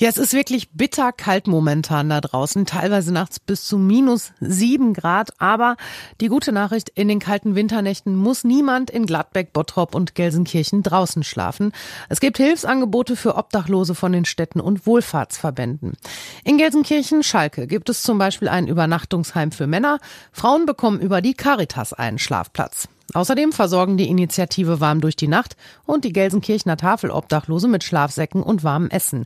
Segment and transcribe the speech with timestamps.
[0.00, 4.94] Ja, es ist wirklich bitter kalt momentan da draußen, teilweise nachts bis zu minus sieben
[4.94, 5.32] Grad.
[5.40, 5.76] Aber
[6.20, 11.24] die gute Nachricht, in den kalten Winternächten muss niemand in Gladbeck, Bottrop und Gelsenkirchen draußen
[11.24, 11.72] schlafen.
[12.08, 15.94] Es gibt Hilfsangebote für Obdachlose von den Städten und Wohlfahrtsverbänden.
[16.44, 19.98] In Gelsenkirchen, Schalke, gibt es zum Beispiel ein Übernachtungsheim für Männer.
[20.30, 22.88] Frauen bekommen über die Caritas einen Schlafplatz.
[23.14, 28.64] Außerdem versorgen die Initiative Warm durch die Nacht und die Gelsenkirchener Tafelobdachlose mit Schlafsäcken und
[28.64, 29.24] warmem Essen.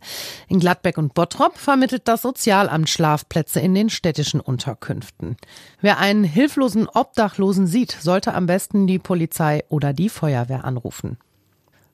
[0.49, 5.37] In Gladbeck und Bottrop vermittelt das Sozialamt Schlafplätze in den städtischen Unterkünften.
[5.81, 11.19] Wer einen hilflosen Obdachlosen sieht, sollte am besten die Polizei oder die Feuerwehr anrufen.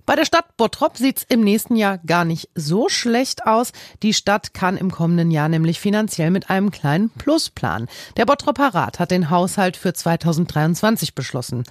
[0.09, 3.73] Bei der Stadt Bottrop sieht's im nächsten Jahr gar nicht so schlecht aus.
[4.03, 7.89] Die Stadt kann im kommenden Jahr nämlich finanziell mit einem kleinen Plus planen.
[8.17, 11.65] Der Bottroper Rat hat den Haushalt für 2023 beschlossen.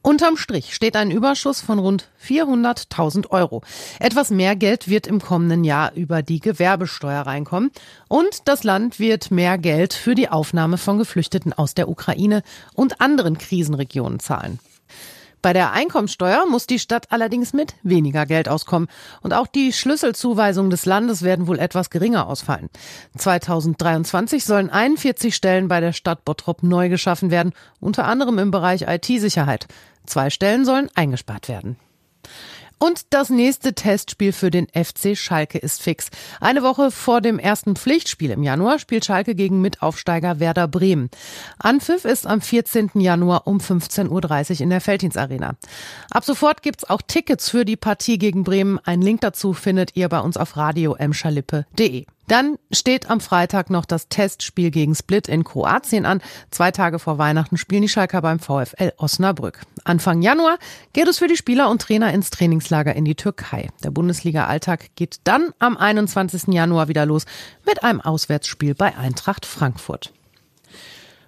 [0.00, 3.60] Unterm Strich steht ein Überschuss von rund 400.000 Euro.
[3.98, 7.72] Etwas mehr Geld wird im kommenden Jahr über die Gewerbesteuer reinkommen.
[8.08, 13.02] Und das Land wird mehr Geld für die Aufnahme von Geflüchteten aus der Ukraine und
[13.02, 14.60] anderen Krisenregionen zahlen.
[15.42, 18.88] Bei der Einkommensteuer muss die Stadt allerdings mit weniger Geld auskommen.
[19.22, 22.70] Und auch die Schlüsselzuweisungen des Landes werden wohl etwas geringer ausfallen.
[23.18, 28.82] 2023 sollen 41 Stellen bei der Stadt Bottrop neu geschaffen werden, unter anderem im Bereich
[28.82, 29.66] IT-Sicherheit.
[30.06, 31.76] Zwei Stellen sollen eingespart werden.
[32.82, 36.08] Und das nächste Testspiel für den FC Schalke ist fix.
[36.40, 41.08] Eine Woche vor dem ersten Pflichtspiel im Januar spielt Schalke gegen Mitaufsteiger Werder Bremen.
[41.60, 42.90] Anpfiff ist am 14.
[42.94, 44.10] Januar um 15.30
[44.54, 45.54] Uhr in der Feldins Arena.
[46.10, 48.80] Ab sofort gibt's auch Tickets für die Partie gegen Bremen.
[48.82, 52.06] Ein Link dazu findet ihr bei uns auf radioemschalippe.de.
[52.32, 56.22] Dann steht am Freitag noch das Testspiel gegen Split in Kroatien an.
[56.50, 59.60] Zwei Tage vor Weihnachten spielen die Schalker beim VfL Osnabrück.
[59.84, 60.56] Anfang Januar
[60.94, 63.68] geht es für die Spieler und Trainer ins Trainingslager in die Türkei.
[63.84, 66.44] Der Bundesliga-Alltag geht dann am 21.
[66.54, 67.26] Januar wieder los
[67.66, 70.14] mit einem Auswärtsspiel bei Eintracht Frankfurt.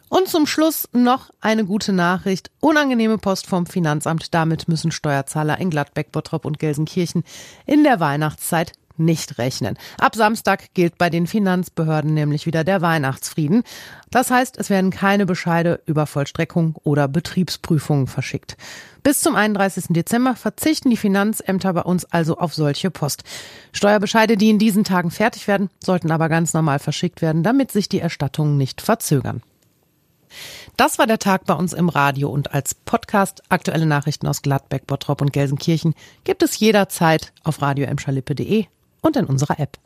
[0.09, 2.51] Und zum Schluss noch eine gute Nachricht.
[2.61, 4.33] Unangenehme Post vom Finanzamt.
[4.33, 7.25] Damit müssen Steuerzahler in Gladbeck, Bottrop und Gelsenkirchen
[7.67, 9.77] in der Weihnachtszeit nicht rechnen.
[9.99, 13.63] Ab Samstag gilt bei den Finanzbehörden nämlich wieder der Weihnachtsfrieden.
[14.11, 18.57] Das heißt, es werden keine Bescheide über Vollstreckung oder Betriebsprüfungen verschickt.
[19.03, 19.87] Bis zum 31.
[19.91, 23.25] Dezember verzichten die Finanzämter bei uns also auf solche Post.
[23.73, 27.89] Steuerbescheide, die in diesen Tagen fertig werden, sollten aber ganz normal verschickt werden, damit sich
[27.89, 29.43] die Erstattungen nicht verzögern.
[30.77, 34.87] Das war der Tag bei uns im Radio und als Podcast aktuelle Nachrichten aus Gladbeck,
[34.87, 35.95] Bottrop und Gelsenkirchen
[36.25, 38.67] gibt es jederzeit auf radioemschalippe.de
[39.05, 39.79] und in unserer App.